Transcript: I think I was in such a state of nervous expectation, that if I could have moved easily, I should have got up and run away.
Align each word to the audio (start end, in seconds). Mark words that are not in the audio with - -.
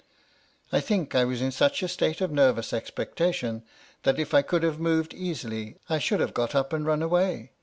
I 0.71 0.79
think 0.79 1.13
I 1.13 1.25
was 1.25 1.43
in 1.43 1.51
such 1.51 1.83
a 1.83 1.87
state 1.87 2.21
of 2.21 2.31
nervous 2.31 2.73
expectation, 2.73 3.61
that 4.01 4.17
if 4.17 4.33
I 4.33 4.41
could 4.41 4.63
have 4.63 4.79
moved 4.79 5.13
easily, 5.13 5.77
I 5.91 5.99
should 5.99 6.21
have 6.21 6.33
got 6.33 6.55
up 6.55 6.73
and 6.73 6.83
run 6.87 7.03
away. 7.03 7.51